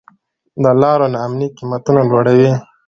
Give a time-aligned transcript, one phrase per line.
[0.63, 2.51] د لارو نا امني قیمتونه لوړوي.